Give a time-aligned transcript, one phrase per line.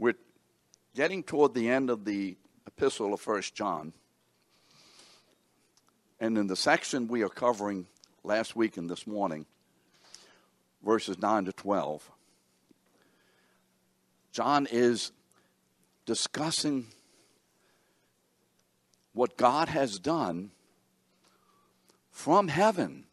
[0.00, 0.14] We're
[0.94, 3.92] getting toward the end of the epistle of First John.
[6.18, 7.86] And in the section we are covering
[8.24, 9.44] last week and this morning,
[10.82, 12.10] verses 9 to 12,
[14.32, 15.12] John is
[16.06, 16.86] discussing
[19.12, 20.50] what God has done
[22.10, 23.04] from heaven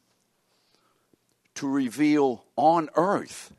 [1.55, 3.51] to reveal on earth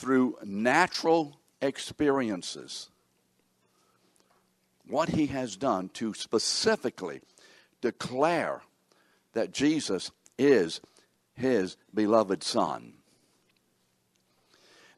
[0.00, 2.88] through natural experiences
[4.88, 7.20] what he has done to specifically
[7.82, 8.62] declare
[9.34, 10.80] that Jesus is
[11.34, 12.94] his beloved Son.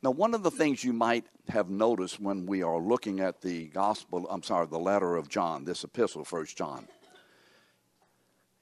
[0.05, 3.67] Now, one of the things you might have noticed when we are looking at the
[3.67, 6.87] gospel, I'm sorry, the letter of John, this epistle, First John,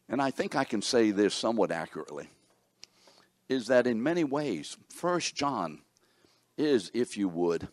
[0.08, 2.30] and I think I can say this somewhat accurately,
[3.50, 5.82] is that in many ways, First John
[6.60, 7.69] is, if you would,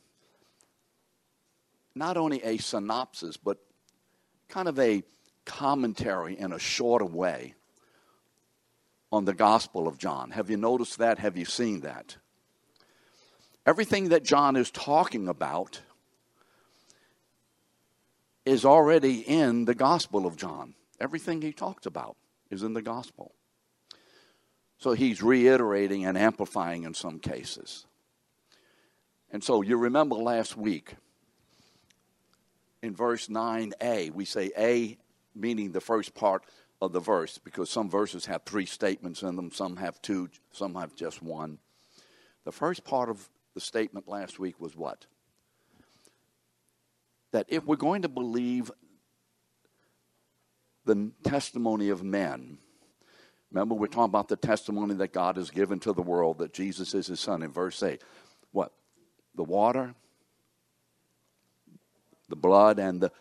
[1.93, 3.57] not only a synopsis, but
[4.47, 5.03] kind of a
[5.45, 7.53] commentary in a shorter way
[9.11, 10.31] on the Gospel of John.
[10.31, 11.19] Have you noticed that?
[11.19, 12.17] Have you seen that?
[13.65, 15.81] Everything that John is talking about
[18.45, 20.73] is already in the Gospel of John.
[20.99, 22.15] Everything he talks about
[22.49, 23.33] is in the Gospel.
[24.77, 27.86] So he's reiterating and amplifying in some cases.
[29.31, 30.95] And so you remember last week
[32.81, 34.97] in verse 9a, we say A
[35.35, 36.43] meaning the first part
[36.81, 40.75] of the verse because some verses have three statements in them, some have two, some
[40.75, 41.59] have just one.
[42.45, 45.05] The first part of the statement last week was what?
[47.31, 48.71] That if we're going to believe
[50.85, 52.59] the testimony of men,
[53.51, 56.93] remember we're talking about the testimony that God has given to the world that Jesus
[56.93, 58.01] is his son in verse 8.
[58.51, 58.71] What?
[59.37, 59.95] The water,
[62.27, 63.11] the blood, and the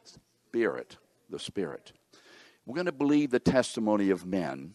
[0.48, 0.96] spirit.
[1.30, 1.92] The spirit.
[2.64, 4.74] We're going to believe the testimony of men,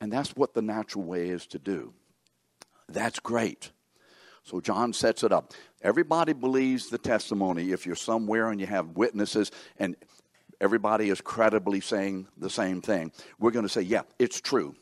[0.00, 1.94] and that's what the natural way is to do.
[2.88, 3.70] That's great.
[4.44, 5.52] So John sets it up.
[5.82, 9.94] Everybody believes the testimony if you're somewhere and you have witnesses and
[10.60, 13.12] everybody is credibly saying the same thing.
[13.38, 14.74] We're going to say, yeah, it's true.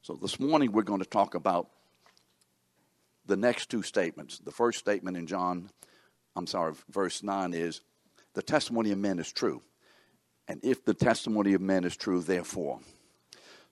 [0.00, 1.68] So this morning we're going to talk about
[3.26, 4.38] the next two statements.
[4.38, 5.70] The first statement in John,
[6.34, 7.80] I'm sorry, verse 9 is
[8.34, 9.62] the testimony of men is true.
[10.48, 12.80] And if the testimony of men is true, therefore.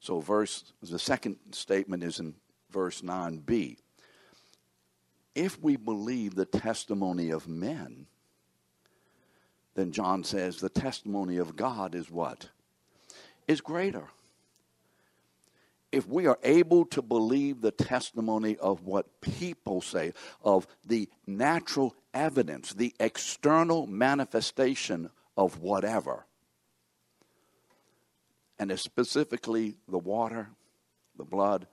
[0.00, 2.34] So verse the second statement is in
[2.70, 3.78] verse 9b.
[5.34, 8.06] If we believe the testimony of men,
[9.74, 12.48] then John says the testimony of God is what?
[13.48, 14.08] Is greater.
[15.94, 20.12] If we are able to believe the testimony of what people say,
[20.42, 26.26] of the natural evidence, the external manifestation of whatever,
[28.58, 30.50] and specifically the water,
[31.16, 31.68] the blood,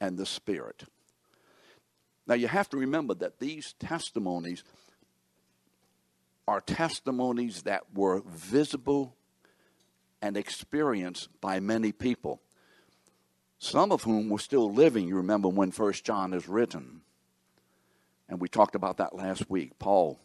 [0.00, 0.84] and the spirit.
[2.26, 4.64] Now you have to remember that these testimonies
[6.46, 9.14] are testimonies that were visible
[10.22, 12.40] and experienced by many people,
[13.58, 15.08] some of whom were still living.
[15.08, 17.02] You remember when First John is written.
[18.28, 19.78] And we talked about that last week.
[19.78, 20.18] Paul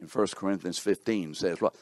[0.00, 1.74] in 1 Corinthians 15 says, well,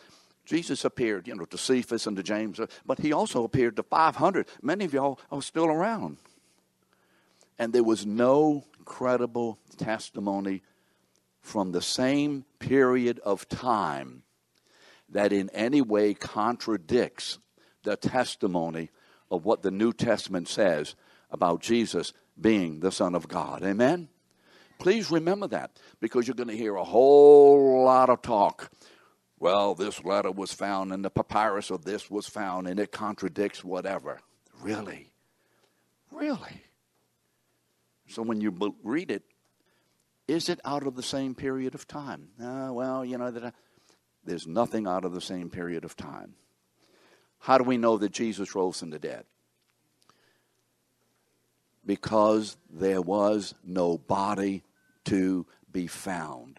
[0.44, 4.46] Jesus appeared, you know, to Cephas and to James, but he also appeared to 500.
[4.62, 6.18] Many of y'all are still around.
[7.58, 10.62] And there was no credible testimony
[11.40, 14.22] from the same period of time
[15.08, 17.38] that in any way contradicts
[17.82, 18.90] the testimony
[19.30, 20.94] of what the New Testament says
[21.30, 23.62] about Jesus being the Son of God.
[23.62, 24.08] Amen?
[24.78, 28.70] Please remember that because you're going to hear a whole lot of talk
[29.38, 33.62] well, this letter was found and the papyrus of this was found and it contradicts
[33.62, 34.20] whatever.
[34.62, 35.12] Really?
[36.10, 36.62] Really?
[38.08, 39.24] So when you read it,
[40.26, 42.30] is it out of the same period of time?
[42.42, 43.50] Uh, well, you know, that uh,
[44.24, 46.34] there's nothing out of the same period of time.
[47.46, 49.24] How do we know that Jesus rose from the dead?
[51.86, 54.64] Because there was no body
[55.04, 56.58] to be found.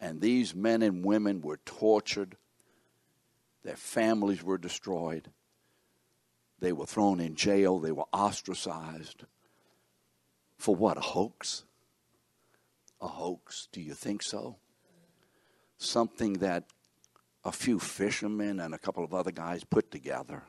[0.00, 2.36] And these men and women were tortured,
[3.62, 5.30] their families were destroyed,
[6.58, 9.22] they were thrown in jail, they were ostracized.
[10.58, 10.96] For what?
[10.96, 11.62] A hoax?
[13.00, 13.68] A hoax?
[13.70, 14.56] Do you think so?
[15.78, 16.64] Something that
[17.44, 20.42] a few fishermen and a couple of other guys put together.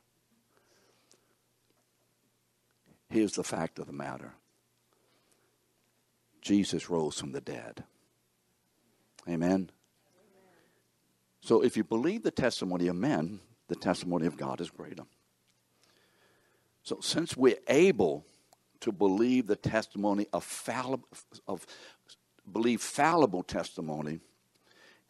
[3.10, 4.34] Here's the fact of the matter
[6.42, 7.84] Jesus rose from the dead.
[9.30, 9.70] Amen.
[11.42, 15.04] So if you believe the testimony of men, the testimony of God is greater.
[16.84, 18.26] So since we're able
[18.82, 21.08] to believe the testimony of fallible
[21.48, 21.66] of
[22.52, 24.20] believe fallible testimony,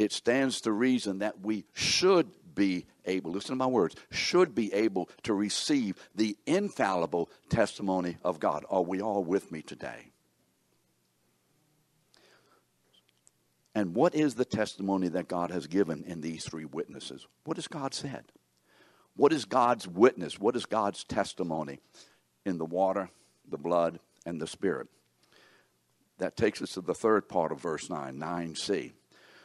[0.01, 4.74] it stands to reason that we should be able, listen to my words, should be
[4.74, 8.65] able to receive the infallible testimony of God.
[8.69, 10.12] Are we all with me today?
[13.74, 17.25] And what is the testimony that God has given in these three witnesses?
[17.45, 18.25] What has God said?
[19.15, 20.39] What is God's witness?
[20.39, 21.80] What is God's testimony
[22.45, 23.09] in the water,
[23.47, 24.88] the blood, and the Spirit?
[26.18, 28.92] That takes us to the third part of verse 9, 9c.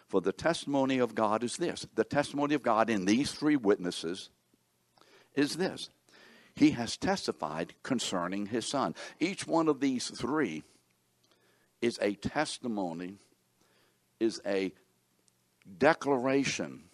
[0.08, 4.30] For the testimony of God is this the testimony of God in these three witnesses
[5.34, 5.90] is this
[6.54, 8.94] He has testified concerning His Son.
[9.20, 10.62] Each one of these three
[11.82, 13.16] is a testimony,
[14.20, 14.72] is a
[15.78, 16.84] declaration,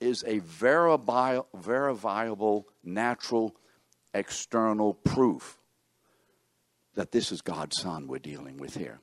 [0.00, 1.46] is a verifiable,
[2.82, 3.54] natural,
[4.12, 5.58] external proof
[6.94, 9.00] that this is God's Son we're dealing with here.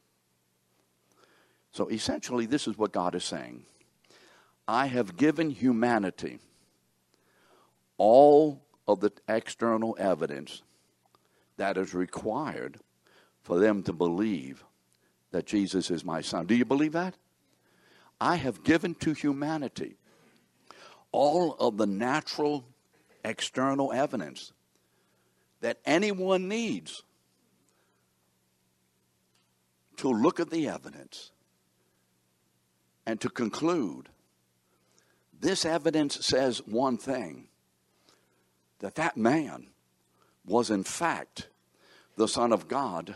[1.72, 3.64] So essentially, this is what God is saying
[4.68, 6.40] I have given humanity
[7.98, 10.64] all of the external evidence
[11.58, 12.80] that is required
[13.44, 14.64] for them to believe
[15.32, 16.46] that Jesus is my son.
[16.46, 17.16] Do you believe that?
[18.20, 19.96] I have given to humanity
[21.12, 22.66] all of the natural
[23.24, 24.54] external evidence
[25.62, 27.04] that anyone needs
[29.98, 31.32] to look at the evidence
[33.12, 34.08] and to conclude
[35.38, 37.50] this evidence says one thing
[38.80, 39.68] that that man
[40.46, 41.50] was in fact
[42.16, 43.16] the son of god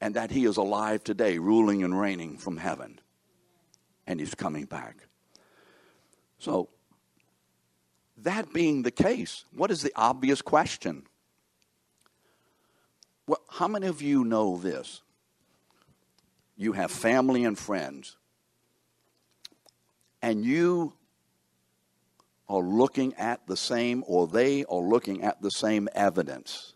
[0.00, 2.98] and that he is alive today ruling and reigning from heaven.
[4.06, 5.06] And he's coming back.
[6.38, 6.70] So
[8.16, 11.02] that being the case what is the obvious question?
[13.26, 15.02] Well, how many of you know this?
[16.56, 18.16] You have family and friends
[20.24, 20.94] and you
[22.48, 26.72] are looking at the same, or they are looking at the same evidence.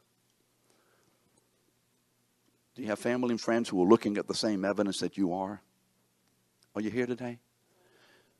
[2.75, 5.33] Do you have family and friends who are looking at the same evidence that you
[5.33, 5.63] are?
[6.75, 7.39] Are you here today?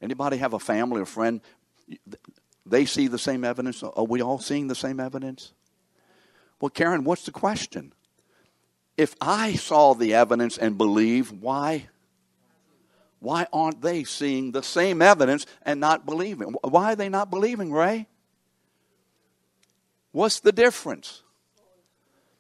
[0.03, 1.41] Anybody have a family or friend?
[2.67, 3.83] They see the same evidence.
[3.83, 5.55] Are we all seeing the same evidence?
[6.61, 7.95] Well, Karen, what's the question?
[8.99, 11.89] If I saw the evidence and believe, why
[13.21, 16.55] why aren't they seeing the same evidence and not believing?
[16.63, 18.07] Why are they not believing, Ray?
[20.13, 21.23] What's the difference?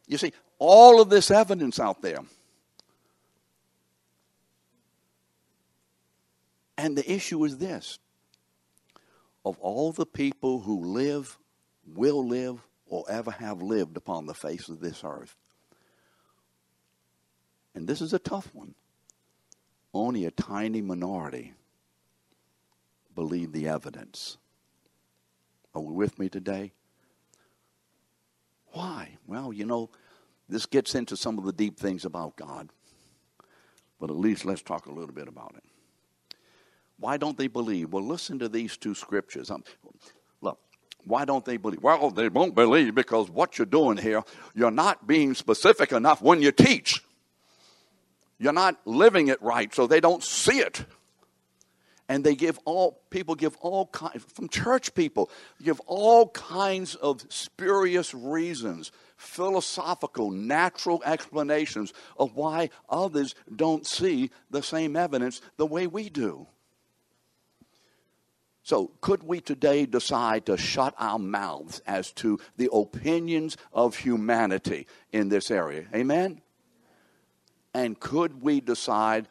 [0.07, 2.21] You see, all of this evidence out there.
[6.77, 7.99] And the issue is this
[9.45, 11.39] of all the people who live,
[11.87, 15.35] will live, or ever have lived upon the face of this earth.
[17.75, 18.75] And this is a tough one
[19.95, 21.55] only a tiny minority
[23.15, 24.39] believe the evidence.
[25.75, 26.73] Are we with me today?
[28.73, 29.19] Why?
[29.27, 29.91] Well, you know,
[30.49, 32.69] this gets into some of the deep things about God.
[34.01, 35.65] But at least let's talk a little bit about it.
[37.01, 37.93] Why don't they believe?
[37.93, 39.51] Well, listen to these two scriptures.
[39.51, 39.65] Um,
[40.41, 40.59] look,
[41.05, 41.83] why don't they believe?
[41.83, 44.23] Well, they won't believe because what you're doing here,
[44.55, 47.03] you're not being specific enough when you teach.
[48.39, 50.85] You're not living it right, so they don't see it.
[52.09, 55.31] And they give all, people give all kinds, from church people,
[55.63, 64.63] give all kinds of spurious reasons, philosophical, natural explanations of why others don't see the
[64.63, 66.47] same evidence the way we do.
[68.63, 74.87] So, could we today decide to shut our mouths as to the opinions of humanity
[75.11, 75.87] in this area?
[75.95, 76.43] Amen?
[77.79, 79.29] And could we decide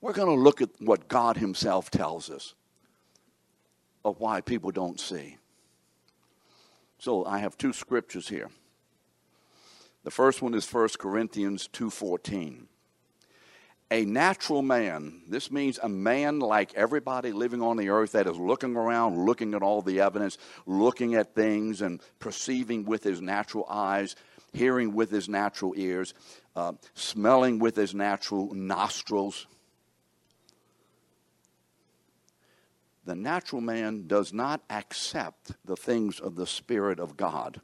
[0.00, 2.54] we're going to look at what God Himself tells us
[4.02, 5.36] of why people don't see?
[6.98, 8.48] So I have two scriptures here.
[10.04, 12.66] The first one is 1 Corinthians 2:14.
[13.90, 18.38] A natural man, this means a man like everybody living on the earth that is
[18.38, 23.66] looking around, looking at all the evidence, looking at things and perceiving with his natural
[23.68, 24.16] eyes,
[24.54, 26.14] hearing with his natural ears
[26.56, 29.46] uh, smelling with his natural nostrils.
[33.04, 37.60] The natural man does not accept the things of the Spirit of God,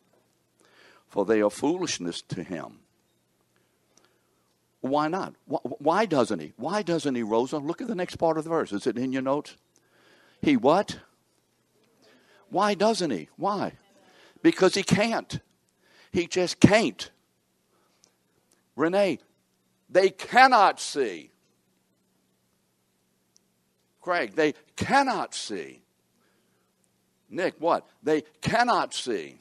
[1.08, 2.80] for they are foolishness to him.
[4.82, 5.34] Why not?
[5.46, 6.52] Why doesn't he?
[6.56, 7.58] Why doesn't he, Rosa?
[7.58, 8.72] Look at the next part of the verse.
[8.72, 9.56] Is it in your notes?
[10.42, 10.98] He what?
[12.50, 13.28] Why doesn't he?
[13.36, 13.72] Why?
[14.42, 15.40] Because he can't.
[16.10, 17.10] He just can't.
[18.76, 19.18] Renee,
[19.88, 21.30] they cannot see.
[24.00, 25.82] Craig, they cannot see.
[27.30, 27.86] Nick, what?
[28.02, 29.38] They cannot see.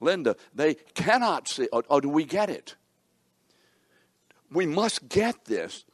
[0.00, 1.68] Linda, they cannot see.
[1.72, 2.74] Or, or do we get it?
[4.50, 5.84] We must get this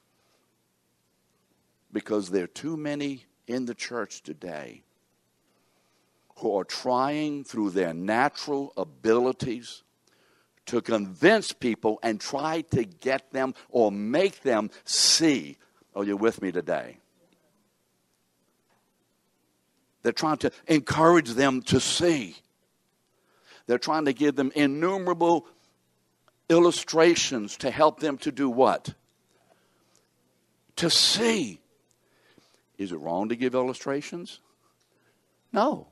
[1.92, 4.82] because there are too many in the church today
[6.38, 9.82] who are trying through their natural abilities
[10.66, 15.56] to convince people and try to get them or make them see.
[15.94, 16.98] Are you with me today?
[20.02, 22.36] They're trying to encourage them to see.
[23.66, 25.46] They're trying to give them innumerable
[26.48, 28.94] illustrations to help them to do what?
[30.76, 31.60] To see.
[32.78, 34.40] Is it wrong to give illustrations?
[35.52, 35.88] No.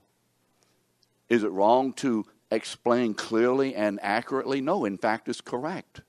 [1.29, 4.61] Is it wrong to explain clearly and accurately?
[4.61, 6.03] No, in fact, it's correct.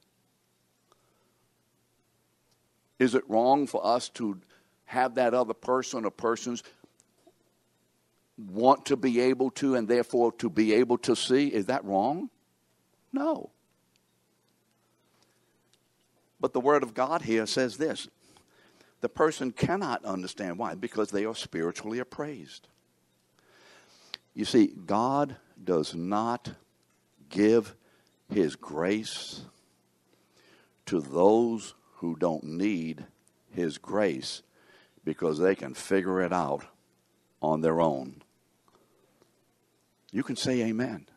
[3.00, 4.39] Is it wrong for us to
[4.86, 6.63] have that other person or persons
[8.38, 11.48] want to be able to and therefore to be able to see?
[11.48, 12.30] Is that wrong?
[13.12, 13.50] No.
[16.39, 18.08] But the Word of God here says this
[19.01, 20.58] the person cannot understand.
[20.58, 20.74] Why?
[20.75, 22.68] Because they are spiritually appraised.
[24.34, 26.51] You see, God does not
[27.29, 27.75] give
[28.29, 29.41] His grace
[30.86, 33.05] to those who don't need
[33.51, 34.43] His grace
[35.03, 36.65] because they can figure it out
[37.41, 38.22] on their own.
[40.12, 41.07] You can say amen.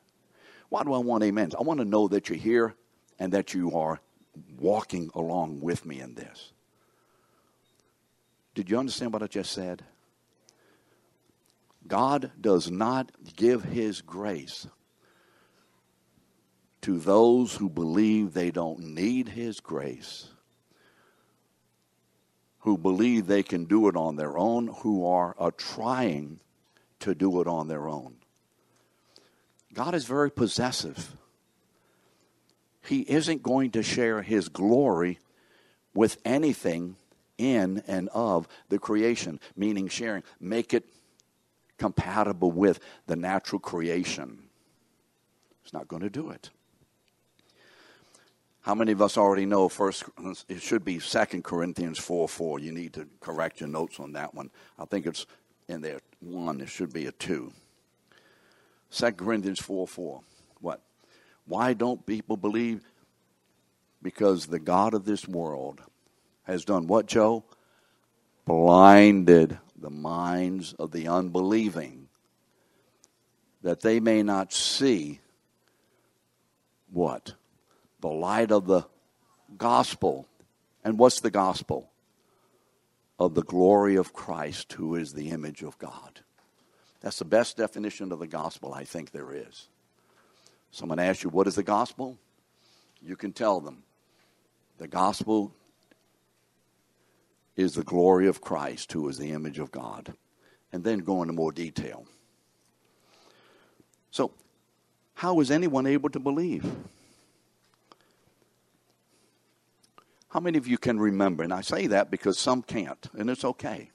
[0.69, 1.55] Why do I want amens?
[1.55, 2.75] I want to know that you're here
[3.19, 4.01] and that you are
[4.59, 6.53] walking along with me in this.
[8.55, 9.85] Did you understand what I just said?
[11.89, 14.67] God does not give his grace
[16.83, 20.29] to those who believe they don't need his grace,
[22.61, 26.41] who believe they can do it on their own, who are, trying
[27.01, 28.15] to do it on their own.
[29.73, 31.17] God is very possessive.
[32.83, 35.19] He isn't going to share his glory
[35.95, 36.97] with anything
[37.37, 40.23] in and of the creation, meaning sharing.
[40.41, 40.85] Make it
[41.79, 44.49] compatible with the natural creation.
[45.63, 46.51] It's not going to do it.
[48.63, 50.05] How many of us already know first
[50.49, 52.59] it should be Second Corinthians 4 4.
[52.59, 54.51] You need to correct your notes on that one.
[54.79, 55.25] I think it's
[55.69, 57.53] in there one, it should be a two.
[58.91, 60.21] Second Corinthians 4 4.
[60.61, 60.83] What?
[61.47, 62.83] Why don't people believe?
[64.03, 65.81] Because the God of this world
[66.43, 67.45] has done what, Joe?
[68.45, 72.09] Blinded the minds of the unbelieving
[73.63, 75.21] that they may not see
[76.91, 77.35] what?
[78.01, 78.87] The light of the
[79.57, 80.27] gospel.
[80.85, 81.91] And what's the gospel?
[83.19, 86.21] Of the glory of Christ, who is the image of God.
[87.01, 89.69] That's the best definition of the gospel I think there is.
[90.71, 92.19] Someone asks you, What is the gospel?
[93.01, 93.83] You can tell them.
[94.79, 95.53] The gospel
[97.59, 100.15] is the glory of Christ, who is the image of God.
[100.73, 102.07] And then go into more detail.
[104.13, 104.31] So,
[105.15, 106.65] how is anyone able to believe?
[110.29, 111.43] How many of you can remember?
[111.43, 113.91] And I say that because some can't, and it's okay.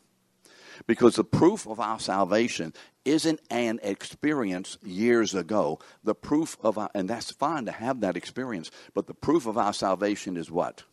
[0.85, 2.73] Because the proof of our salvation
[3.05, 5.79] isn't an experience years ago.
[6.03, 9.57] The proof of our, and that's fine to have that experience, but the proof of
[9.57, 10.83] our salvation is what?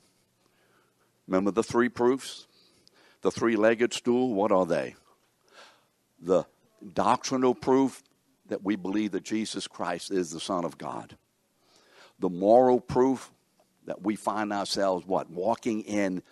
[1.27, 2.47] Remember the three proofs?
[3.23, 4.95] The three legged stool, what are they?
[6.21, 6.45] The
[6.95, 8.03] doctrinal proof
[8.49, 11.17] that we believe that Jesus Christ is the Son of God.
[12.19, 13.31] The moral proof
[13.87, 15.31] that we find ourselves what?
[15.31, 16.23] Walking in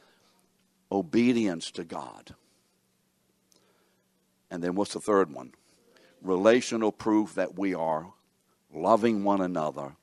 [0.90, 2.34] obedience to God.
[4.50, 5.52] And then what's the third one?
[6.22, 8.12] Relational proof that we are
[8.72, 9.96] loving one another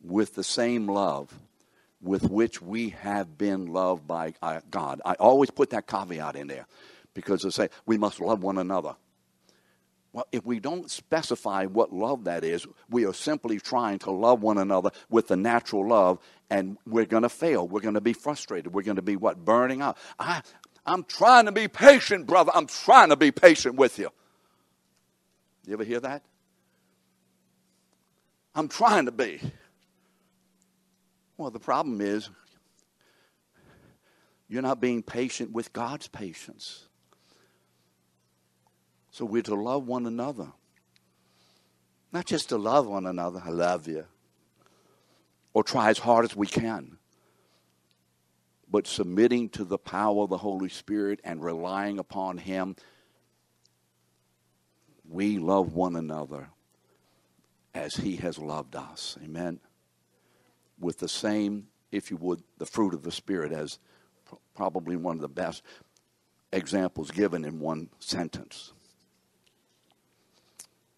[0.00, 1.32] with the same love
[2.02, 5.00] with which we have been loved by uh, God.
[5.04, 6.66] I always put that caveat in there
[7.14, 8.96] because they say we must love one another.
[10.12, 14.42] Well, if we don't specify what love that is, we are simply trying to love
[14.42, 16.18] one another with the natural love,
[16.50, 17.66] and we're going to fail.
[17.66, 18.74] We're going to be frustrated.
[18.74, 19.42] We're going to be what?
[19.42, 19.96] Burning out.
[20.18, 20.42] I,
[20.84, 22.52] I'm trying to be patient, brother.
[22.54, 24.10] I'm trying to be patient with you.
[25.66, 26.22] You ever hear that?
[28.54, 29.40] I'm trying to be.
[31.42, 32.30] Well, the problem is
[34.46, 36.86] you're not being patient with God's patience.
[39.10, 40.52] So we're to love one another.
[42.12, 44.04] Not just to love one another, I love you,
[45.52, 46.96] or try as hard as we can,
[48.70, 52.76] but submitting to the power of the Holy Spirit and relying upon Him.
[55.08, 56.50] We love one another
[57.74, 59.18] as He has loved us.
[59.24, 59.58] Amen.
[60.82, 63.78] With the same, if you would, the fruit of the Spirit as
[64.54, 65.62] probably one of the best
[66.52, 68.72] examples given in one sentence.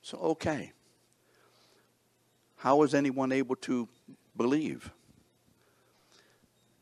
[0.03, 0.73] So, okay.
[2.57, 3.88] How is anyone able to
[4.37, 4.91] believe?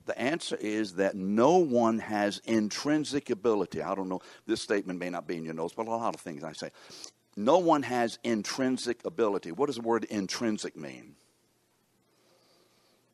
[0.06, 3.82] The answer is that no one has intrinsic ability.
[3.82, 6.20] I don't know, this statement may not be in your notes, but a lot of
[6.20, 6.70] things I say.
[7.36, 9.52] No one has intrinsic ability.
[9.52, 11.16] What does the word intrinsic mean?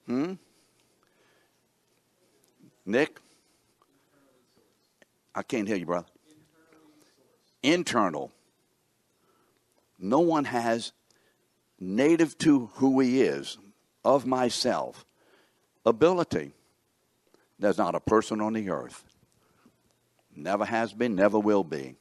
[0.08, 0.32] Hmm?
[2.86, 3.20] Nick?
[5.34, 6.06] I can't hear you, brother.
[7.62, 8.32] Internal.
[9.98, 10.92] No one has
[11.78, 13.58] native to who he is,
[14.02, 15.04] of myself,
[15.84, 16.52] ability.
[17.58, 19.04] There's not a person on the earth.
[20.34, 21.96] Never has been, never will be.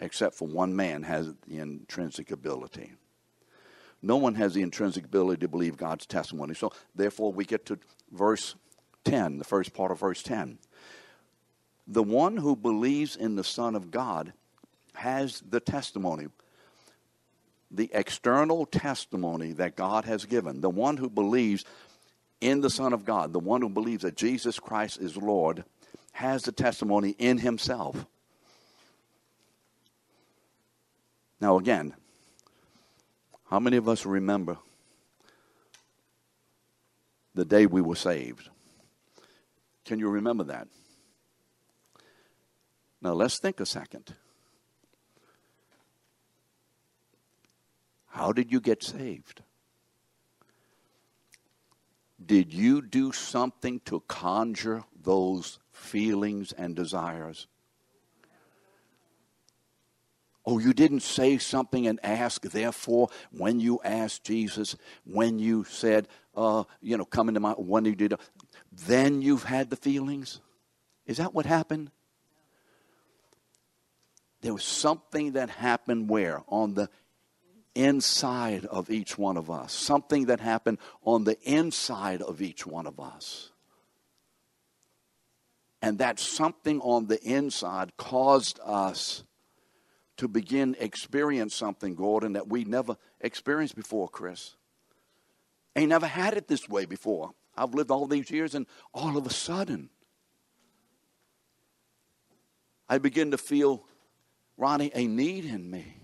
[0.00, 2.94] Except for one man has the intrinsic ability.
[4.02, 6.54] No one has the intrinsic ability to believe God's testimony.
[6.54, 7.78] So therefore we get to
[8.12, 8.54] verse
[9.04, 10.58] 10, the first part of verse 10.
[11.86, 14.32] The one who believes in the Son of God
[14.94, 16.28] has the testimony,
[17.70, 20.60] the external testimony that God has given.
[20.60, 21.64] The one who believes
[22.40, 25.64] in the Son of God, the one who believes that Jesus Christ is Lord,
[26.12, 28.06] has the testimony in himself.
[31.40, 31.94] Now, again,
[33.48, 34.58] how many of us remember
[37.34, 38.48] the day we were saved?
[39.84, 40.68] Can you remember that?
[43.00, 44.14] Now let's think a second.
[48.08, 49.42] How did you get saved?
[52.24, 57.46] Did you do something to conjure those feelings and desires?
[60.46, 62.42] Oh, you didn't say something and ask.
[62.42, 66.06] Therefore, when you asked Jesus, when you said,
[66.36, 68.14] uh, you know, come into my, when you did,
[68.86, 70.40] then you've had the feelings?
[71.04, 71.90] Is that what happened?
[74.42, 76.42] There was something that happened where?
[76.46, 76.88] On the
[77.74, 79.72] inside of each one of us.
[79.72, 83.50] Something that happened on the inside of each one of us.
[85.82, 89.24] And that something on the inside caused us
[90.16, 94.56] to begin experience something, Gordon, that we never experienced before, Chris.
[95.74, 97.32] Ain't never had it this way before.
[97.56, 99.90] I've lived all these years, and all of a sudden,
[102.88, 103.84] I begin to feel,
[104.56, 105.96] Ronnie, a need in me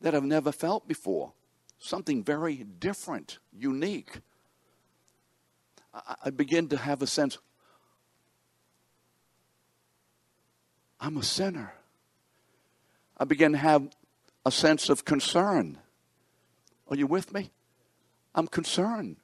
[0.00, 1.32] that I've never felt before.
[1.78, 4.20] Something very different, unique.
[5.92, 7.38] I, I begin to have a sense
[10.98, 11.74] I'm a sinner.
[13.18, 13.88] I begin to have
[14.44, 15.78] a sense of concern.
[16.88, 17.50] Are you with me?
[18.34, 19.16] I'm concerned.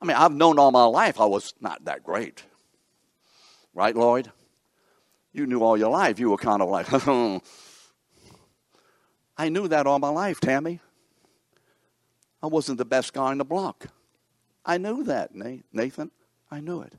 [0.00, 2.42] I mean, I've known all my life I was not that great.
[3.74, 4.32] Right, Lloyd?
[5.32, 6.18] You knew all your life.
[6.18, 6.86] You were kind of like,
[9.36, 10.80] I knew that all my life, Tammy.
[12.42, 13.86] I wasn't the best guy on the block.
[14.64, 15.34] I knew that,
[15.72, 16.10] Nathan.
[16.50, 16.92] I knew it.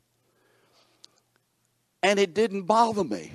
[2.03, 3.31] And it didn't bother me.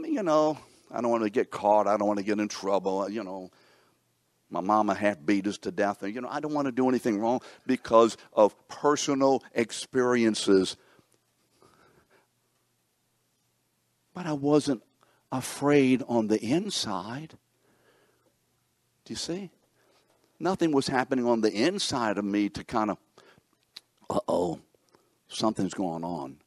[0.00, 0.56] I mean, you know,
[0.90, 1.86] I don't want to get caught.
[1.86, 3.06] I don't want to get in trouble.
[3.10, 3.50] You know,
[4.48, 6.02] my mama half beat us to death.
[6.02, 10.78] And, you know, I don't want to do anything wrong because of personal experiences.
[14.14, 14.82] But I wasn't
[15.30, 17.34] afraid on the inside.
[19.04, 19.50] Do you see?
[20.38, 22.96] Nothing was happening on the inside of me to kind of,
[24.08, 24.60] uh oh,
[25.28, 26.38] something's going on.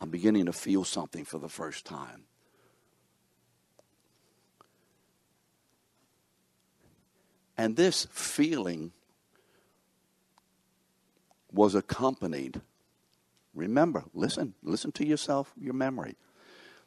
[0.00, 2.24] I'm beginning to feel something for the first time.
[7.60, 8.92] And this feeling
[11.52, 12.62] was accompanied,
[13.52, 16.16] remember, listen, listen to yourself, your memory.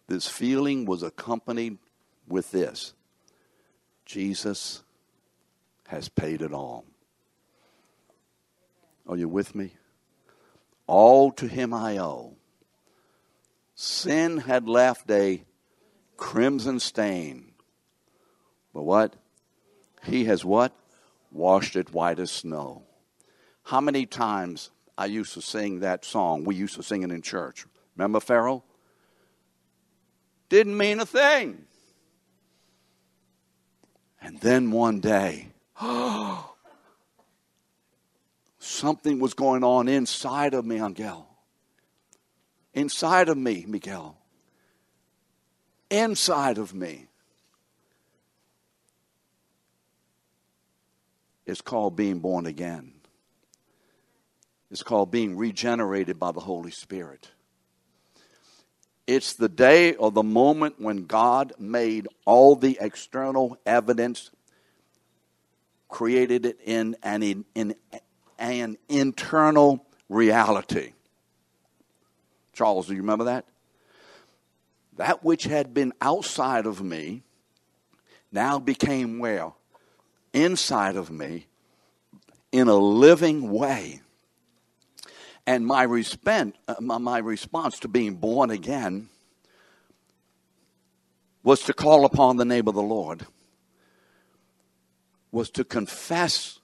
[0.08, 1.78] This feeling was accompanied
[2.28, 2.96] with this
[4.04, 4.82] Jesus
[5.90, 6.86] has paid it all.
[9.08, 9.74] Are you with me?
[10.88, 12.36] All to him I owe.
[13.76, 15.44] Sin had left a
[16.18, 17.52] crimson stain.
[18.74, 19.14] But what?
[20.04, 20.74] He has what?
[21.34, 22.84] washed it white as snow.
[23.64, 26.44] How many times I used to sing that song?
[26.44, 27.66] We used to sing it in church.
[27.96, 28.64] Remember Pharaoh?
[30.50, 31.66] Didn't mean a thing.
[34.22, 35.50] And then one day,
[38.60, 41.28] something was going on inside of me, Angel.
[42.74, 44.18] Inside of me, Miguel.
[45.90, 47.08] Inside of me.
[51.54, 52.94] It's called being born again.
[54.72, 57.30] It's called being regenerated by the Holy Spirit.
[59.06, 64.32] It's the day or the moment when God made all the external evidence,
[65.90, 67.76] created it in an, in, in
[68.40, 70.94] an internal reality.
[72.54, 73.46] Charles, do you remember that?
[74.98, 77.22] That which had been outside of me
[78.32, 79.52] now became where?
[80.34, 81.48] Inside of me
[82.52, 84.02] in a living way.
[85.46, 89.10] And my, uh, my response to being born again
[91.44, 93.26] was to call upon the name of the Lord,
[95.32, 96.60] was to confess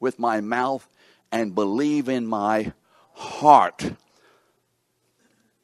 [0.00, 0.88] with my mouth
[1.30, 2.72] and believe in my
[3.12, 3.92] heart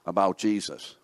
[0.07, 0.97] about Jesus.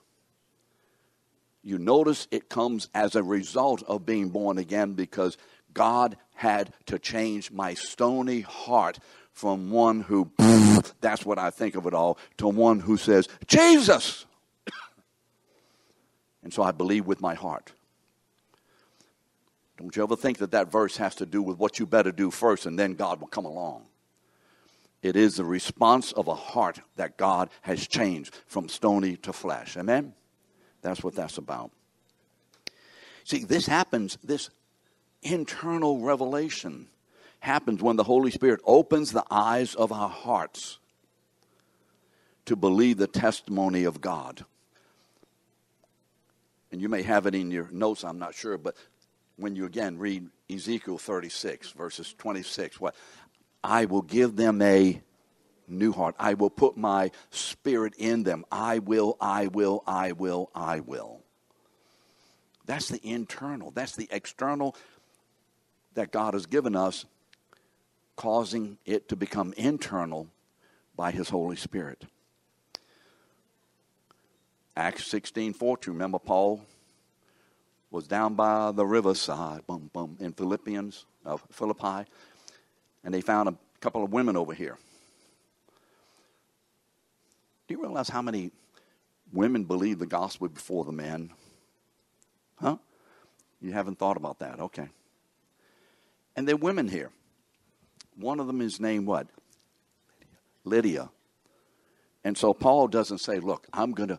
[1.62, 5.36] You notice it comes as a result of being born again because
[5.76, 8.98] God had to change my stony heart
[9.30, 10.30] from one who,
[11.02, 14.24] that's what I think of it all, to one who says, Jesus.
[16.42, 17.72] and so I believe with my heart.
[19.76, 22.30] Don't you ever think that that verse has to do with what you better do
[22.30, 23.84] first and then God will come along.
[25.02, 29.76] It is the response of a heart that God has changed from stony to flesh.
[29.76, 30.14] Amen?
[30.80, 31.70] That's what that's about.
[33.24, 34.48] See, this happens, this
[35.22, 36.88] internal revelation
[37.40, 40.78] happens when the Holy Spirit opens the eyes of our hearts
[42.46, 44.44] to believe the testimony of God.
[46.72, 48.76] And you may have it in your notes, I'm not sure, but
[49.36, 52.94] when you again read Ezekiel 36, verses 26, what?
[53.62, 55.00] I will give them a
[55.68, 56.14] new heart.
[56.18, 58.44] I will put my spirit in them.
[58.50, 61.22] I will, I will, I will, I will.
[62.66, 64.76] That's the internal, that's the external
[65.96, 67.04] that God has given us
[68.16, 70.28] causing it to become internal
[70.94, 72.04] by his Holy Spirit.
[74.76, 75.92] Acts 16 14.
[75.92, 76.62] Remember, Paul
[77.90, 82.08] was down by the riverside boom, boom, in Philippians, uh, Philippi,
[83.02, 84.78] and they found a couple of women over here.
[87.66, 88.50] Do you realize how many
[89.32, 91.30] women believed the gospel before the men?
[92.60, 92.76] Huh?
[93.60, 94.60] You haven't thought about that.
[94.60, 94.88] Okay.
[96.36, 97.10] And there are women here.
[98.16, 99.26] One of them is named what?
[100.64, 101.10] Lydia.
[102.24, 104.18] And so Paul doesn't say, look, I'm going to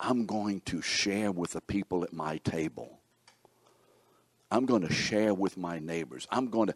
[0.00, 3.00] I'm going to share with the people at my table.
[4.50, 6.26] I'm going to share with my neighbors.
[6.30, 6.74] I'm going to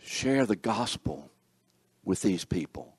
[0.00, 1.30] share the gospel
[2.04, 2.94] with these people.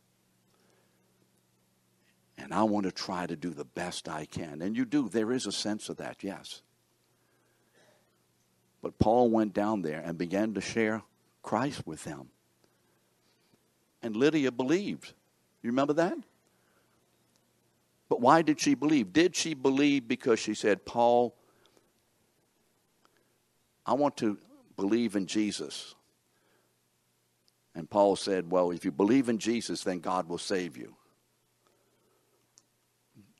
[2.37, 4.61] And I want to try to do the best I can.
[4.61, 5.09] And you do.
[5.09, 6.61] There is a sense of that, yes.
[8.81, 11.01] But Paul went down there and began to share
[11.43, 12.29] Christ with them.
[14.01, 15.13] And Lydia believed.
[15.61, 16.17] You remember that?
[18.07, 19.13] But why did she believe?
[19.13, 21.35] Did she believe because she said, Paul,
[23.85, 24.37] I want to
[24.77, 25.93] believe in Jesus?
[27.75, 30.95] And Paul said, Well, if you believe in Jesus, then God will save you.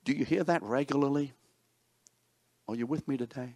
[0.05, 1.33] Do you hear that regularly?
[2.67, 3.55] Are you with me today?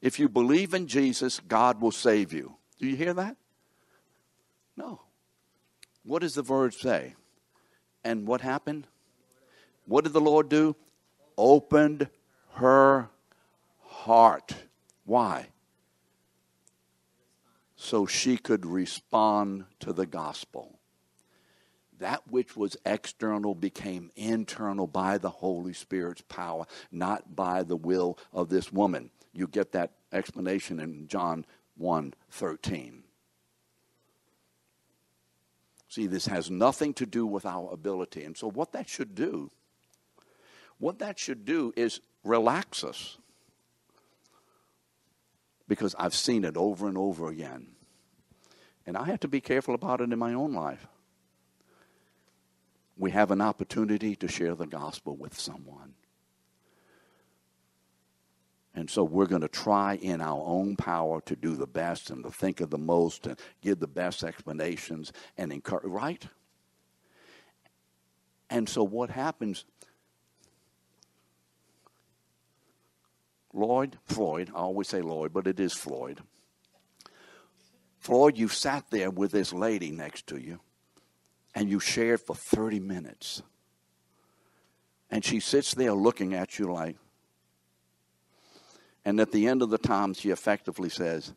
[0.00, 2.56] If you believe in Jesus, God will save you.
[2.78, 3.36] Do you hear that?
[4.76, 5.02] No.
[6.04, 7.14] What does the verse say?
[8.02, 8.86] And what happened?
[9.84, 10.74] What did the Lord do?
[11.36, 12.08] Opened
[12.54, 13.10] her
[13.84, 14.54] heart.
[15.04, 15.48] Why?
[17.76, 20.78] So she could respond to the gospel.
[21.98, 28.18] That which was external became internal by the Holy Spirit's power, not by the will
[28.32, 29.10] of this woman.
[29.32, 31.44] You get that explanation in John
[31.76, 33.04] 1 13.
[35.88, 38.22] See, this has nothing to do with our ability.
[38.22, 39.50] And so, what that should do,
[40.78, 43.18] what that should do is relax us.
[45.66, 47.68] Because I've seen it over and over again.
[48.86, 50.86] And I have to be careful about it in my own life.
[52.96, 55.94] We have an opportunity to share the gospel with someone.
[58.74, 62.22] And so we're going to try in our own power to do the best and
[62.24, 66.24] to think of the most and give the best explanations and encourage, right?
[68.48, 69.64] And so what happens?
[73.52, 76.20] Lloyd, Floyd, I always say Lloyd, but it is Floyd.
[77.98, 80.60] Floyd, you sat there with this lady next to you
[81.54, 83.42] and you shared for 30 minutes.
[85.10, 86.96] And she sits there looking at you like,
[89.04, 91.32] and at the end of the time, she effectively says,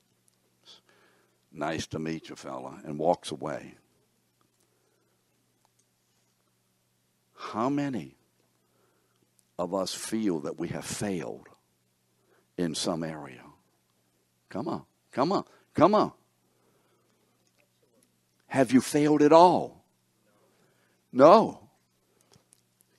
[1.52, 3.76] Nice to meet you, fella, and walks away.
[7.36, 8.16] How many
[9.60, 11.48] of us feel that we have failed
[12.58, 13.44] in some area?
[14.50, 15.46] Come on, come on,
[15.76, 16.12] come on.
[18.48, 19.84] Have you failed at all?
[21.12, 21.70] No.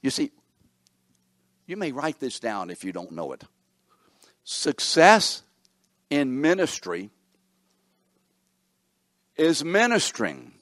[0.03, 0.31] You see,
[1.67, 3.43] you may write this down if you don't know it.
[4.45, 5.43] Success
[6.11, 7.11] in ministry
[9.37, 10.53] is ministering.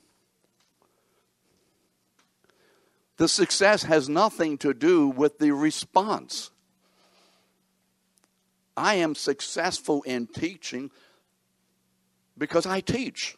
[3.17, 6.51] The success has nothing to do with the response.
[8.77, 10.91] I am successful in teaching
[12.39, 13.37] because I teach.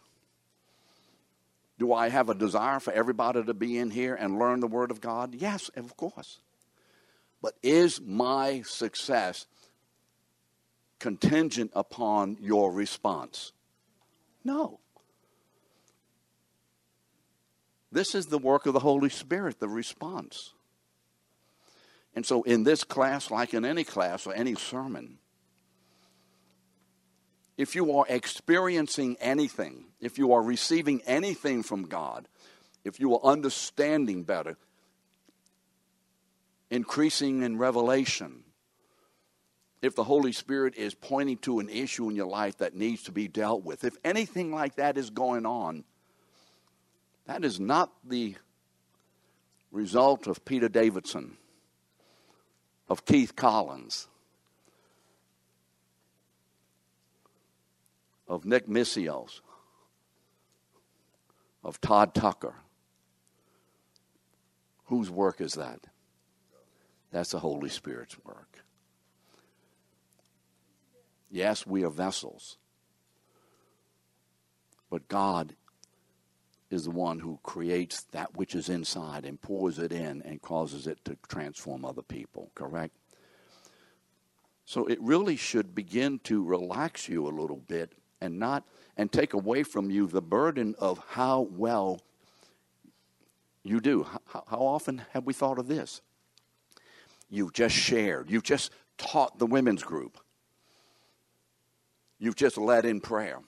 [1.78, 4.90] Do I have a desire for everybody to be in here and learn the Word
[4.90, 5.34] of God?
[5.34, 6.38] Yes, of course.
[7.42, 9.46] But is my success
[10.98, 13.52] contingent upon your response?
[14.44, 14.80] No.
[17.92, 20.52] This is the work of the Holy Spirit, the response.
[22.16, 25.18] And so, in this class, like in any class or any sermon,
[27.56, 32.26] if you are experiencing anything, if you are receiving anything from God,
[32.84, 34.56] if you are understanding better,
[36.70, 38.42] increasing in revelation,
[39.84, 43.12] if the Holy Spirit is pointing to an issue in your life that needs to
[43.12, 45.84] be dealt with, if anything like that is going on,
[47.26, 48.34] that is not the
[49.70, 51.36] result of Peter Davidson,
[52.88, 54.08] of Keith Collins,
[58.26, 59.40] of Nick Missios,
[61.62, 62.54] of Todd Tucker.
[64.86, 65.80] Whose work is that?
[67.10, 68.53] That's the Holy Spirit's work.
[71.34, 72.58] Yes, we are vessels.
[74.88, 75.56] But God
[76.70, 80.86] is the one who creates that which is inside and pours it in and causes
[80.86, 82.94] it to transform other people, correct?
[84.64, 88.62] So it really should begin to relax you a little bit and not
[88.96, 92.00] and take away from you the burden of how well
[93.64, 94.04] you do.
[94.28, 96.00] How, how often have we thought of this?
[97.28, 100.20] You've just shared, you've just taught the women's group,
[102.18, 103.40] you've just led in prayer,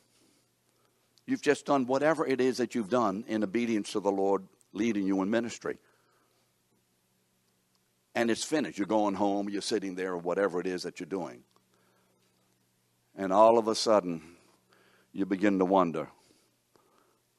[1.26, 5.07] you've just done whatever it is that you've done in obedience to the Lord leading
[5.07, 5.79] you in ministry.
[8.14, 8.79] And it's finished.
[8.79, 11.42] You're going home, you're sitting there, or whatever it is that you're doing.
[13.14, 14.22] And all of a sudden,
[15.12, 16.09] you begin to wonder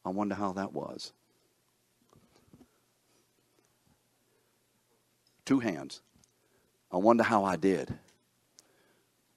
[0.07, 1.11] I wonder how that was.
[5.43, 6.01] Two hands.
[6.89, 7.93] I wonder how I did.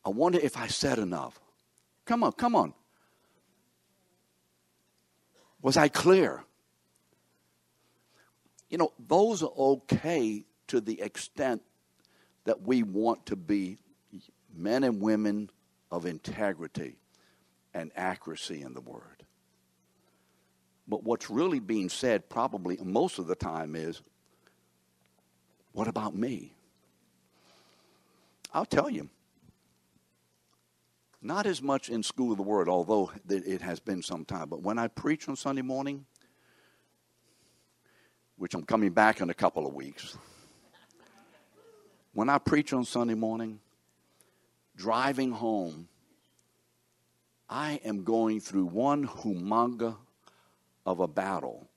[0.05, 1.40] I wonder if I said enough.
[2.11, 2.75] Come on, come on.
[5.63, 6.43] Was I clear?
[8.69, 11.63] You know, those are okay to the extent
[12.47, 13.79] that we want to be
[14.53, 15.51] men and women
[15.93, 16.97] of integrity
[17.75, 19.25] and accuracy in the word.
[20.89, 24.03] But what's really being said, probably most of the time, is
[25.71, 26.55] what about me?
[28.53, 29.11] I'll tell you,
[31.23, 34.63] not as much in School of the Word, although it has been some time, but
[34.63, 36.07] when I preach on Sunday morning,
[38.37, 40.17] which I'm coming back in a couple of weeks,
[42.13, 43.61] when I preach on Sunday morning,
[44.77, 45.89] driving home,
[47.49, 49.97] I am going through one humonga
[50.87, 51.69] of a battle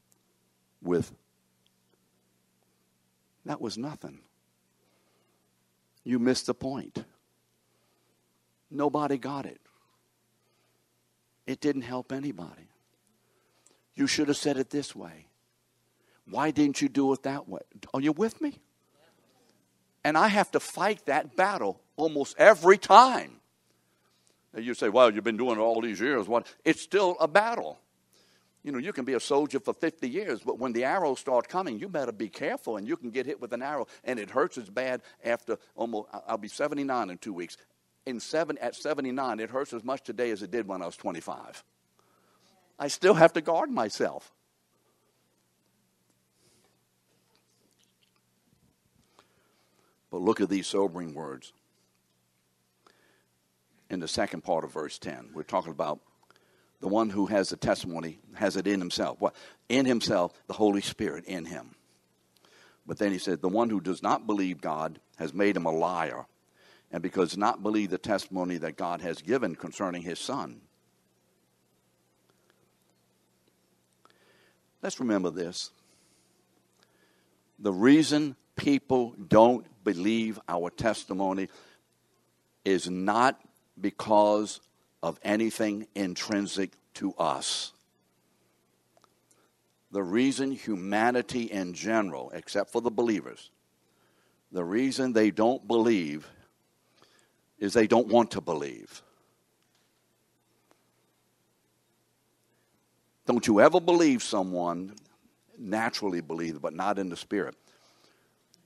[0.82, 1.12] with
[3.46, 4.20] that was nothing.
[6.04, 7.04] You missed the point.
[8.74, 9.62] Nobody got it.
[11.46, 12.68] It didn't help anybody.
[13.94, 15.28] You should have said it this way.
[16.28, 17.62] Why didn't you do it that way?
[17.94, 18.58] Are you with me?
[20.04, 23.40] And I have to fight that battle almost every time.
[24.58, 26.28] You say, well, you've been doing it all these years.
[26.28, 26.48] What?
[26.66, 27.80] It's still a battle.
[28.64, 31.48] You know, you can be a soldier for 50 years, but when the arrows start
[31.48, 34.30] coming, you better be careful, and you can get hit with an arrow, and it
[34.30, 37.58] hurts as bad after almost, I'll be 79 in two weeks.
[38.06, 40.98] In seven, at 79, it hurts as much today as it did when I was
[40.98, 41.64] 25.
[42.78, 44.32] I still have to guard myself.
[50.12, 51.54] But look at these sobering words.
[53.90, 56.00] In the second part of verse 10, we're talking about
[56.82, 59.20] the one who has the testimony, has it in himself.
[59.20, 59.36] What?
[59.70, 61.76] In himself, the Holy Spirit in him.
[62.86, 65.72] But then he said, the one who does not believe God has made him a
[65.72, 66.26] liar,
[66.94, 70.62] and because not believe the testimony that God has given concerning his son.
[74.84, 75.72] Let's remember this.
[77.58, 81.50] The reason people don't believe our testimony
[82.64, 83.42] is not
[83.80, 84.60] because
[85.02, 87.72] of anything intrinsic to us.
[89.92, 93.50] The reason humanity in general, except for the believers,
[94.52, 96.28] the reason they don't believe
[97.64, 99.02] is they don't want to believe.
[103.26, 104.94] Don't you ever believe someone,
[105.58, 107.56] naturally believe, but not in the spirit,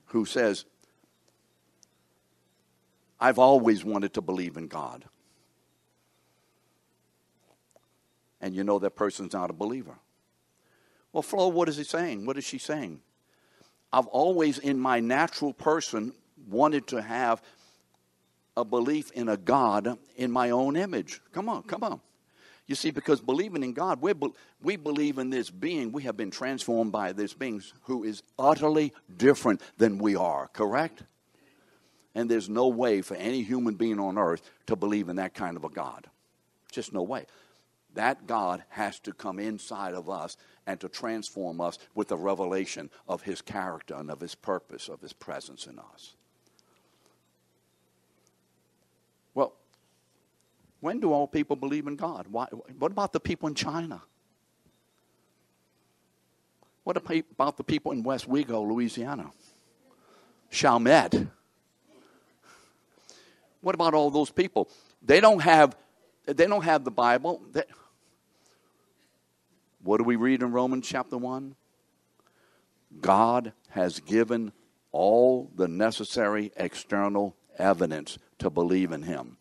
[0.06, 0.64] who says,
[3.20, 5.04] I've always wanted to believe in God.
[8.40, 9.96] and you know that person's not a believer.
[11.12, 12.26] Well, Flo, what is he saying?
[12.26, 13.00] What is she saying?
[13.92, 16.12] I've always, in my natural person,
[16.46, 17.42] wanted to have
[18.58, 21.20] a belief in a God in my own image.
[21.32, 22.00] Come on, come on.
[22.66, 24.12] You see, because believing in God, we
[24.60, 25.92] we believe in this being.
[25.92, 31.04] We have been transformed by this being who is utterly different than we are, correct?
[32.14, 35.56] And there's no way for any human being on earth to believe in that kind
[35.56, 36.08] of a God.
[36.72, 37.26] Just no way.
[37.94, 42.90] That God has to come inside of us and to transform us with the revelation
[43.06, 46.16] of His character and of His purpose, of His presence in us.
[50.80, 52.26] When do all people believe in God?
[52.30, 52.46] Why,
[52.78, 54.02] what about the people in China?
[56.84, 59.30] What about the people in Westwego, Louisiana?
[60.50, 61.26] Chalmette.
[63.60, 64.68] What about all those people?
[65.02, 65.76] They don't have
[66.26, 67.42] they don't have the Bible.
[67.52, 67.62] They,
[69.82, 71.54] what do we read in Romans chapter 1?
[73.00, 74.52] God has given
[74.92, 79.37] all the necessary external evidence to believe in him.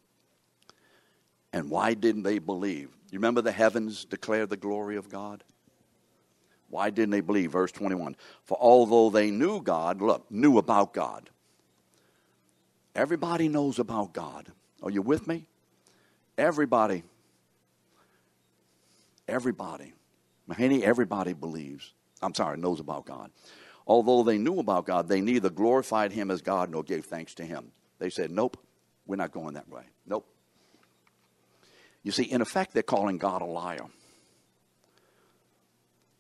[1.58, 2.90] And why didn't they believe?
[3.10, 5.44] You remember the heavens declare the glory of God?
[6.70, 7.52] Why didn't they believe?
[7.52, 8.16] Verse 21.
[8.44, 11.32] For although they knew God, look, knew about God.
[12.94, 14.52] Everybody knows about God.
[14.84, 15.48] Are you with me?
[16.38, 17.04] Everybody.
[19.28, 19.94] Everybody.
[20.48, 21.94] Mahani, everybody believes.
[22.22, 23.32] I'm sorry, knows about God.
[23.88, 27.44] Although they knew about God, they neither glorified him as God nor gave thanks to
[27.44, 27.72] him.
[27.98, 28.58] They said, Nope,
[29.08, 29.84] we're not going that way.
[30.06, 30.28] Nope.
[32.04, 33.86] You see, in effect, they're calling God a liar.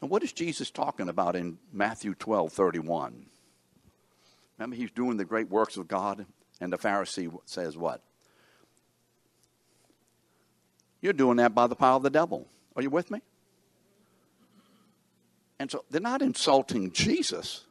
[0.02, 3.26] And what is Jesus talking about in Matthew 12 31?
[4.58, 6.26] Remember, he's doing the great works of God,
[6.60, 8.02] and the Pharisee says, What?
[11.02, 12.48] You're doing that by the power of the devil.
[12.76, 13.22] Are you with me?
[15.60, 17.67] And so they're not insulting Jesus.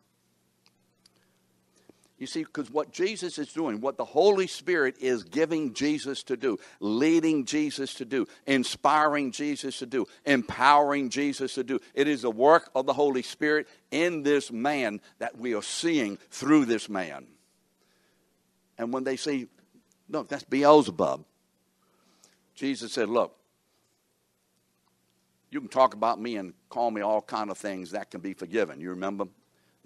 [2.19, 6.37] You see, because what Jesus is doing, what the Holy Spirit is giving Jesus to
[6.37, 12.23] do, leading Jesus to do, inspiring Jesus to do, empowering Jesus to do, it is
[12.23, 16.89] the work of the Holy Spirit in this man that we are seeing through this
[16.89, 17.27] man.
[18.79, 19.47] And when they say,
[20.09, 21.23] look, that's Beelzebub,
[22.55, 23.37] Jesus said, look,
[25.51, 28.33] you can talk about me and call me all kind of things that can be
[28.33, 28.81] forgiven.
[28.81, 29.27] You remember?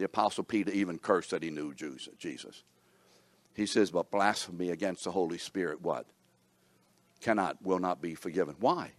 [0.01, 2.63] The Apostle Peter even cursed that he knew Jesus.
[3.55, 6.07] He says, but blasphemy against the Holy Spirit, what?
[7.21, 8.57] Cannot, will not be forgiven.
[8.61, 8.93] Why?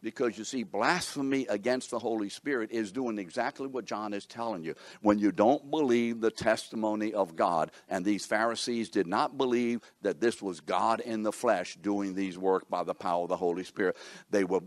[0.00, 4.62] Because you see, blasphemy against the Holy Spirit is doing exactly what John is telling
[4.62, 4.76] you.
[5.02, 10.20] When you don't believe the testimony of God, and these Pharisees did not believe that
[10.20, 13.64] this was God in the flesh doing these work by the power of the Holy
[13.64, 13.96] Spirit,
[14.30, 14.60] they were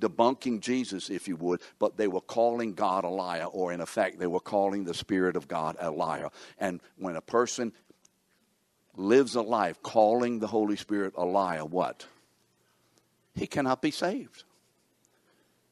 [0.00, 4.18] debunking Jesus, if you would, but they were calling God a liar, or in effect,
[4.18, 6.30] they were calling the Spirit of God a liar.
[6.58, 7.72] And when a person
[8.96, 12.06] lives a life calling the Holy Spirit a liar, what?
[13.34, 14.44] He cannot be saved.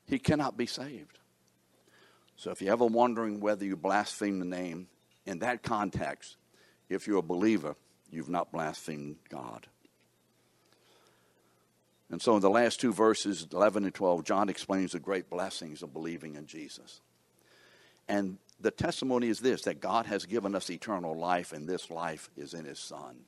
[0.06, 1.18] He cannot be saved.
[2.36, 4.88] So if you're ever wondering whether you blaspheme the name,
[5.26, 6.36] in that context,
[6.88, 7.74] if you're a believer,
[8.10, 9.66] you've not blasphemed God.
[12.10, 15.82] And so in the last two verses, 11 and 12, John explains the great blessings
[15.82, 17.00] of believing in Jesus.
[18.08, 22.30] And the testimony is this that God has given us eternal life, and this life
[22.36, 23.24] is in His Son.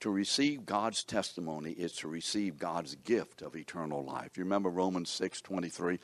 [0.00, 4.36] to receive God's testimony is to receive God's gift of eternal life.
[4.36, 5.98] You remember Romans 6 23?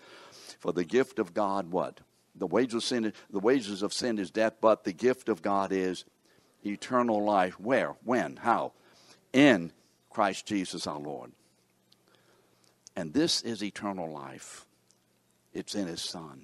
[0.58, 2.00] For the gift of God, what?
[2.34, 5.72] The wages of sin, the wages of sin is death, but the gift of God
[5.72, 6.04] is
[6.64, 7.60] eternal life.
[7.60, 7.94] Where?
[8.04, 8.36] When?
[8.36, 8.72] How?
[9.34, 9.72] In
[10.12, 11.32] Christ Jesus our Lord.
[12.94, 14.66] And this is eternal life.
[15.54, 16.42] It's in his Son.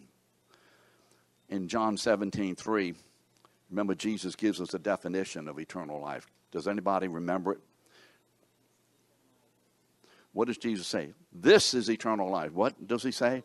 [1.48, 2.94] In John 17, 3,
[3.70, 6.26] remember Jesus gives us a definition of eternal life.
[6.50, 7.60] Does anybody remember it?
[10.32, 11.12] What does Jesus say?
[11.32, 12.52] This is eternal life.
[12.52, 13.42] What does he say?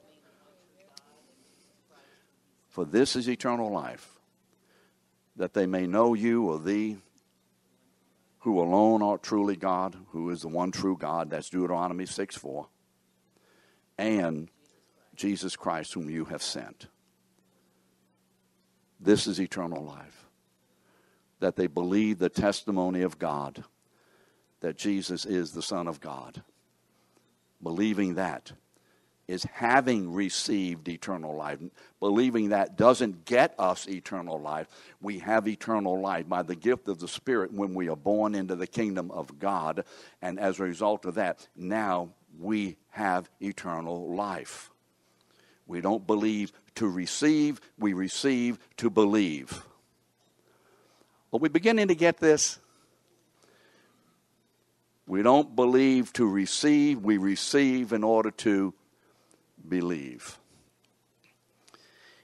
[2.69, 4.19] For this is eternal life,
[5.35, 6.97] that they may know you or thee,
[8.43, 11.29] who alone art truly God, who is the one true God.
[11.29, 12.67] That's Deuteronomy 6 4.
[13.97, 14.49] And
[15.15, 16.87] Jesus Christ, whom you have sent.
[18.99, 20.25] This is eternal life.
[21.39, 23.63] That they believe the testimony of God,
[24.59, 26.43] that Jesus is the Son of God.
[27.61, 28.51] Believing that
[29.27, 31.59] is having received eternal life.
[31.99, 34.67] Believing that doesn't get us eternal life.
[35.01, 38.55] We have eternal life by the gift of the Spirit when we are born into
[38.55, 39.85] the kingdom of God.
[40.21, 42.09] And as a result of that, now
[42.39, 44.69] we have eternal life.
[45.65, 49.63] We don't believe to receive, we receive to believe.
[51.31, 52.59] Are we beginning to get this?
[55.07, 58.73] We don't believe to receive, we receive in order to
[59.67, 60.37] believe.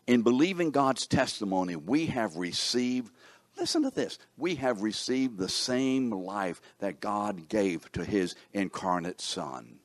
[0.08, 3.12] In believing God's testimony, we have received,
[3.58, 9.22] listen to this, we have received the same life that God gave to his incarnate
[9.22, 9.80] Son.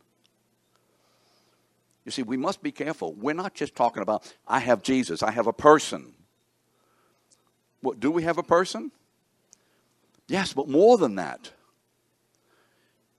[2.05, 3.14] You see, we must be careful.
[3.14, 6.14] We're not just talking about, I have Jesus, I have a person.
[7.98, 8.92] Do we have a person?
[10.26, 11.52] Yes, but more than that.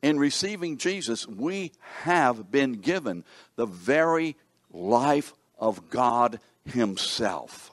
[0.05, 1.71] In receiving Jesus, we
[2.03, 3.23] have been given
[3.55, 4.35] the very
[4.71, 7.71] life of God Himself.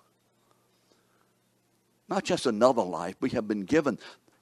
[2.09, 3.99] Not just another life, we have been given.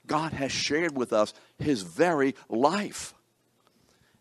[0.06, 3.12] God has shared with us His very life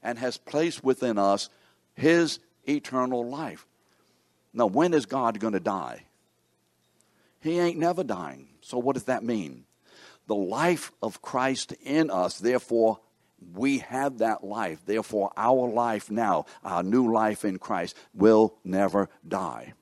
[0.02, 1.50] and has placed within us
[1.94, 3.68] his eternal life.
[4.52, 6.06] Now, when is God going to die?
[7.42, 8.48] He ain't never dying.
[8.62, 9.66] So, what does that mean?
[10.28, 13.00] The life of Christ in us, therefore,
[13.54, 14.80] we have that life.
[14.86, 19.74] Therefore, our life now, our new life in Christ, will never die.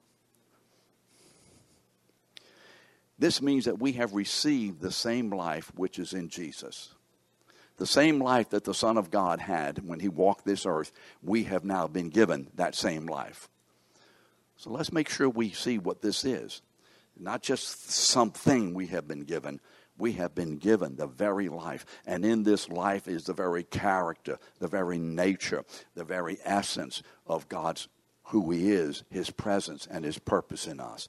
[3.20, 6.94] This means that we have received the same life which is in Jesus.
[7.78, 10.92] The same life that the Son of God had when he walked this earth,
[11.24, 13.50] we have now been given that same life.
[14.58, 16.62] So let's make sure we see what this is.
[17.20, 19.60] Not just something we have been given,
[19.98, 21.86] we have been given the very life.
[22.06, 25.64] And in this life is the very character, the very nature,
[25.96, 27.88] the very essence of God's
[28.26, 31.08] who He is, His presence, and His purpose in us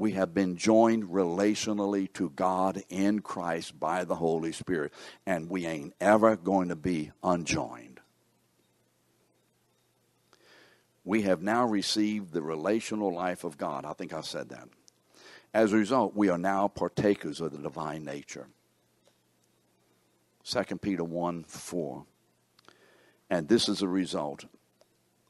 [0.00, 4.92] we have been joined relationally to God in Christ by the Holy Spirit,
[5.26, 8.00] and we ain't ever going to be unjoined.
[11.04, 13.84] We have now received the relational life of God.
[13.84, 14.68] I think I said that.
[15.52, 18.46] As a result, we are now partakers of the divine nature.
[20.44, 22.04] 2 Peter 1 4.
[23.30, 24.46] And this is a result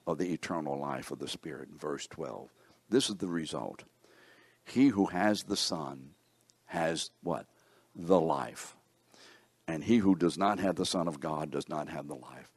[0.07, 2.49] of the eternal life of the Spirit, verse 12.
[2.89, 3.85] This is the result
[4.71, 6.11] he who has the Son
[6.67, 7.47] has what?
[7.95, 8.77] The life.
[9.67, 12.51] And he who does not have the Son of God does not have the life.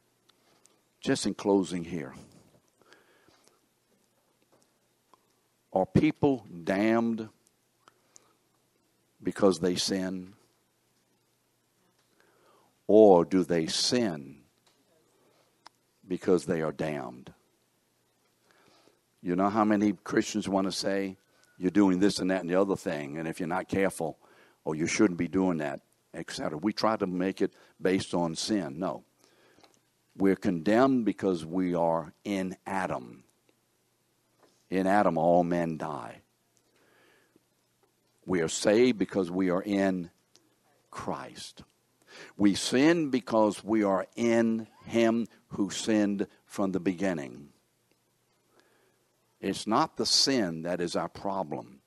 [1.00, 2.14] Just in closing here.
[5.72, 7.28] Are people damned
[9.22, 10.34] because they sin?
[12.86, 14.40] Or do they sin
[16.06, 17.32] because they are damned?
[19.22, 21.16] You know how many Christians want to say,
[21.56, 24.18] you're doing this and that and the other thing, and if you're not careful,
[24.64, 25.80] or you shouldn't be doing that,
[26.12, 26.58] etc.
[26.58, 28.78] We try to make it based on sin.
[28.78, 29.04] No.
[30.16, 33.24] We're condemned because we are in Adam.
[34.70, 36.20] In Adam, all men die.
[38.26, 40.10] We are saved because we are in
[40.90, 41.62] Christ.
[42.36, 47.48] We sin because we are in Him who sinned from the beginning.
[49.40, 51.80] It's not the sin that is our problem,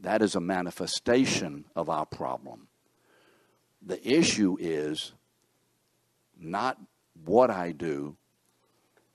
[0.00, 2.68] that is a manifestation of our problem.
[3.84, 5.12] The issue is
[6.38, 6.78] not
[7.24, 8.16] what I do,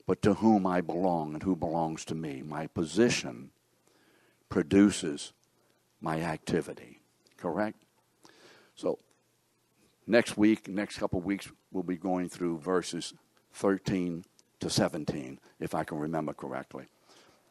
[0.05, 2.41] but to whom I belong and who belongs to me.
[2.41, 3.51] My position
[4.49, 5.33] produces
[6.07, 6.99] my activity.
[7.37, 7.77] Correct?
[8.75, 8.99] So,
[10.09, 13.13] Next week, next couple of weeks, we'll be going through verses
[13.51, 14.23] 13
[14.61, 16.85] to 17, if I can remember correctly.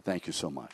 [0.02, 0.72] Thank you so much.